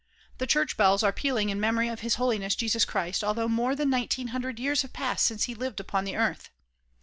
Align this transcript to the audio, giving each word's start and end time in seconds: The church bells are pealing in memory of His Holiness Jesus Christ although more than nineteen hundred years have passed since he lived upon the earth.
The 0.39 0.47
church 0.47 0.77
bells 0.77 1.03
are 1.03 1.13
pealing 1.13 1.51
in 1.51 1.59
memory 1.59 1.87
of 1.87 1.99
His 1.99 2.15
Holiness 2.15 2.55
Jesus 2.55 2.85
Christ 2.85 3.23
although 3.23 3.47
more 3.47 3.75
than 3.75 3.91
nineteen 3.91 4.29
hundred 4.29 4.57
years 4.59 4.81
have 4.81 4.93
passed 4.93 5.27
since 5.27 5.43
he 5.43 5.53
lived 5.53 5.79
upon 5.79 6.05
the 6.05 6.15
earth. 6.15 6.49